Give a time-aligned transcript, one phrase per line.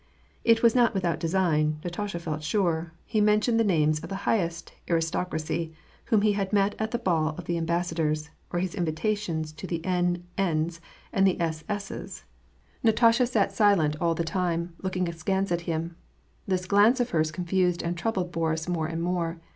[0.43, 4.15] It was not without design, Natasha felt sure, lie men tioned the names of the
[4.25, 9.51] highest aristocracy, whom he had met at the ball of the ambassadors, or his invitations
[9.53, 10.23] to the N.
[10.39, 10.81] N.'s
[11.13, 11.63] and the S.
[11.69, 11.91] S.'s.
[12.81, 13.01] WAR AND PEACE.
[13.03, 15.95] 193 Natasha sat silent all the time, looking askance at him.
[16.47, 19.39] This glance of hers confused and troubled Boris more and more.